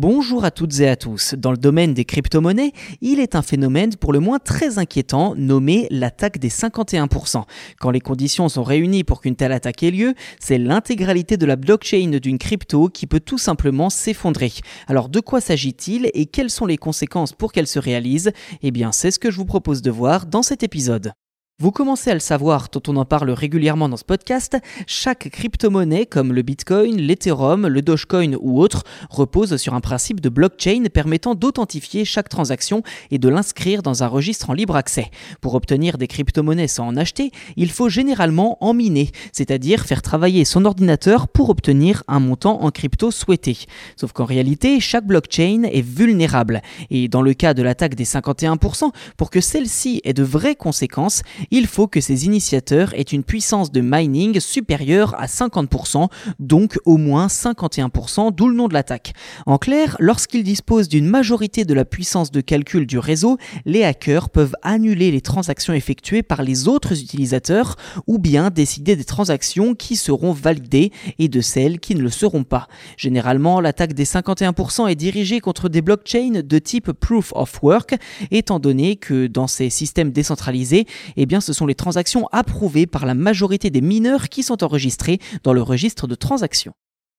[0.00, 1.34] Bonjour à toutes et à tous.
[1.36, 5.88] Dans le domaine des crypto-monnaies, il est un phénomène pour le moins très inquiétant nommé
[5.90, 7.42] l'attaque des 51%.
[7.80, 11.56] Quand les conditions sont réunies pour qu'une telle attaque ait lieu, c'est l'intégralité de la
[11.56, 14.52] blockchain d'une crypto qui peut tout simplement s'effondrer.
[14.86, 18.30] Alors de quoi s'agit-il et quelles sont les conséquences pour qu'elle se réalise?
[18.62, 21.10] Eh bien c'est ce que je vous propose de voir dans cet épisode.
[21.60, 24.56] Vous commencez à le savoir, tant on en parle régulièrement dans ce podcast,
[24.86, 30.28] chaque crypto-monnaie comme le Bitcoin, l'Ethereum, le Dogecoin ou autre repose sur un principe de
[30.28, 35.10] blockchain permettant d'authentifier chaque transaction et de l'inscrire dans un registre en libre accès.
[35.40, 40.44] Pour obtenir des crypto-monnaies sans en acheter, il faut généralement en miner, c'est-à-dire faire travailler
[40.44, 43.58] son ordinateur pour obtenir un montant en crypto souhaité.
[43.96, 46.62] Sauf qu'en réalité, chaque blockchain est vulnérable.
[46.90, 51.24] Et dans le cas de l'attaque des 51%, pour que celle-ci ait de vraies conséquences,
[51.50, 56.08] il faut que ces initiateurs aient une puissance de mining supérieure à 50%,
[56.38, 59.12] donc au moins 51%, d'où le nom de l'attaque.
[59.46, 64.30] En clair, lorsqu'ils disposent d'une majorité de la puissance de calcul du réseau, les hackers
[64.30, 69.96] peuvent annuler les transactions effectuées par les autres utilisateurs ou bien décider des transactions qui
[69.96, 72.68] seront validées et de celles qui ne le seront pas.
[72.96, 77.96] Généralement, l'attaque des 51% est dirigée contre des blockchains de type proof of work,
[78.30, 83.14] étant donné que dans ces systèmes décentralisés, eh ce sont les transactions approuvées par la
[83.14, 86.74] majorité des mineurs qui sont enregistrées dans le registre de transactions.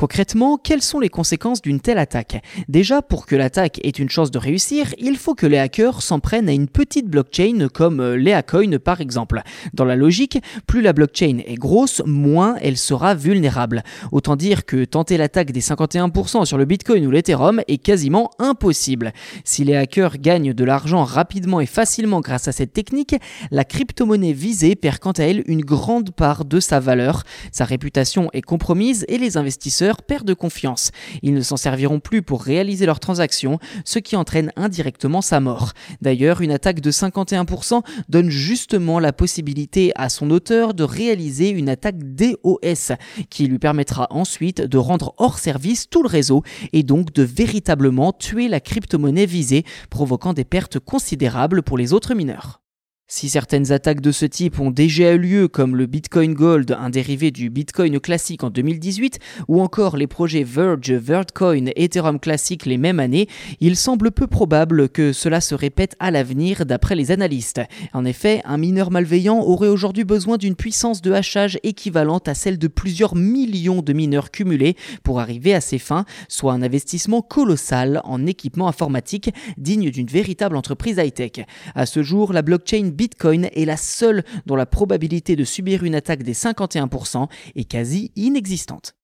[0.00, 2.42] Concrètement, quelles sont les conséquences d'une telle attaque?
[2.68, 6.20] Déjà, pour que l'attaque ait une chance de réussir, il faut que les hackers s'en
[6.20, 9.42] prennent à une petite blockchain comme euh, Leacoin par exemple.
[9.74, 13.82] Dans la logique, plus la blockchain est grosse, moins elle sera vulnérable.
[14.10, 19.12] Autant dire que tenter l'attaque des 51% sur le Bitcoin ou l'Ethereum est quasiment impossible.
[19.44, 23.16] Si les hackers gagnent de l'argent rapidement et facilement grâce à cette technique,
[23.50, 27.24] la crypto-monnaie visée perd quant à elle une grande part de sa valeur.
[27.52, 30.90] Sa réputation est compromise et les investisseurs perdent de confiance.
[31.22, 35.72] Ils ne s'en serviront plus pour réaliser leurs transactions, ce qui entraîne indirectement sa mort.
[36.00, 41.68] D'ailleurs, une attaque de 51% donne justement la possibilité à son auteur de réaliser une
[41.68, 42.92] attaque DOS,
[43.28, 46.42] qui lui permettra ensuite de rendre hors service tout le réseau
[46.72, 52.14] et donc de véritablement tuer la crypto-monnaie visée, provoquant des pertes considérables pour les autres
[52.14, 52.60] mineurs.
[53.12, 56.90] Si certaines attaques de ce type ont déjà eu lieu, comme le Bitcoin Gold, un
[56.90, 62.78] dérivé du Bitcoin classique en 2018, ou encore les projets Verge, Vertcoin, Ethereum Classic les
[62.78, 63.26] mêmes années,
[63.58, 67.60] il semble peu probable que cela se répète à l'avenir d'après les analystes.
[67.94, 72.58] En effet, un mineur malveillant aurait aujourd'hui besoin d'une puissance de hachage équivalente à celle
[72.58, 78.02] de plusieurs millions de mineurs cumulés pour arriver à ses fins, soit un investissement colossal
[78.04, 81.44] en équipement informatique digne d'une véritable entreprise high-tech.
[81.74, 85.94] À ce jour, la blockchain Bitcoin est la seule dont la probabilité de subir une
[85.94, 88.94] attaque des 51% est quasi inexistante.